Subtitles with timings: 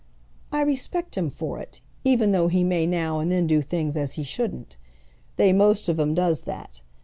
[0.51, 4.15] "I respect him for it, even though he may now and then do things as
[4.15, 4.75] he shouldn't.
[5.37, 6.81] They most of 'em does that.